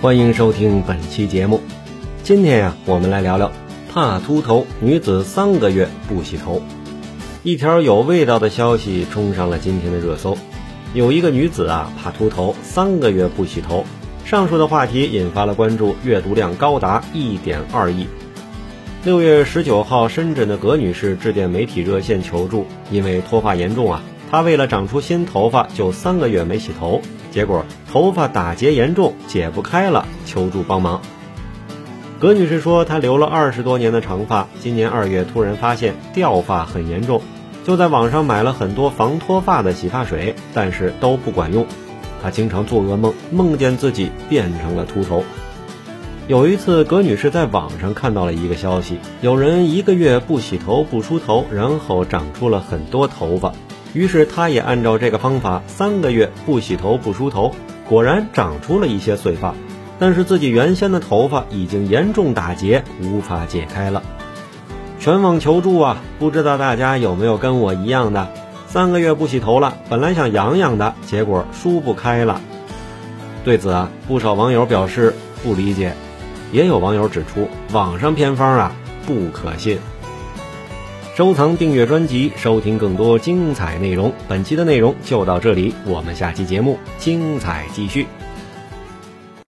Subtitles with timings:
[0.00, 1.60] 欢迎收听本期节目。
[2.22, 3.50] 今天呀，我们来聊聊
[3.92, 6.62] 怕秃头女子三个月不洗头。
[7.42, 10.38] 一条有味道的消息冲上了今天的热搜。
[10.94, 13.84] 有一个女子啊，怕秃头，三个月不洗头。
[14.24, 18.06] 上述的话题引发了关注，阅读量高达一点二亿。
[19.02, 24.00] 六月十九号，深圳的葛女士致电媒体热线求助，因为脱发严重啊，
[24.30, 27.00] 她为了长出新头发，就三个月没洗头。
[27.30, 31.00] 结果头发打结严重，解不开了，求助帮忙。
[32.18, 37.22] 葛女士说，她留了二十多年的长发，今年二月突然发现掉发很严重，
[37.64, 41.66] 就在网上买了很多防脱发的洗发水，但是都不管用。
[42.22, 45.22] 她经常做噩梦，梦见自己变成了秃头。
[46.26, 53.52] 有一次，葛女士在网上看到了一个消息，有人一个月不洗头不梳头，然后长出了很多头发。
[53.94, 57.54] 于是，他也按照这个方法，三个月不洗头不梳头，
[57.88, 59.54] 果然长出了一些碎发。
[59.98, 64.02] 但是自己原先的头发已经严重打结，无法解开了。
[65.00, 66.02] 全网求助啊！
[66.18, 68.28] 不知道大家有没有跟我一样的，
[68.68, 72.40] 三个月不洗头了，本来想养养的，结果梳不开了。
[73.44, 75.94] 对此啊，不少网友表示不理解，
[76.52, 78.72] 也有网友指出，网上偏方啊
[79.06, 79.78] 不可信。
[81.18, 84.12] 收藏、订阅专辑，收听更多精彩内容。
[84.28, 88.06] 本期的内容就到这里，我们下期节目精彩继续。